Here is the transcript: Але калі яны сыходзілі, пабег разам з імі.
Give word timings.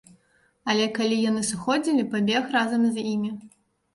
Але 0.71 0.85
калі 0.97 1.19
яны 1.29 1.43
сыходзілі, 1.49 2.05
пабег 2.13 2.43
разам 2.57 2.81
з 2.95 3.03
імі. 3.13 3.29